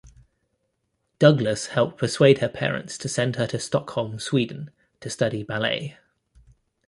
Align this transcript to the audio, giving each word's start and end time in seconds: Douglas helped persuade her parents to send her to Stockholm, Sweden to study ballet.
Douglas 1.19 1.67
helped 1.67 1.99
persuade 1.99 2.39
her 2.39 2.49
parents 2.49 2.97
to 2.97 3.07
send 3.07 3.35
her 3.35 3.45
to 3.45 3.59
Stockholm, 3.59 4.17
Sweden 4.17 4.71
to 4.99 5.11
study 5.11 5.43
ballet. 5.43 5.95